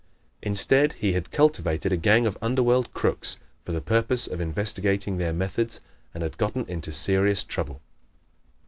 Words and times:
Instead 0.41 0.93
he 0.93 1.13
had 1.13 1.29
cultivated 1.29 1.91
a 1.91 1.95
gang 1.95 2.25
of 2.25 2.35
underworld 2.41 2.91
crooks 2.91 3.37
for 3.63 3.71
the 3.71 3.79
purpose 3.81 4.25
of 4.25 4.41
investigating 4.41 5.17
their 5.19 5.31
methods 5.31 5.79
and 6.11 6.23
had 6.23 6.39
gotten 6.39 6.65
into 6.67 6.91
serious 6.91 7.43
trouble. 7.43 7.81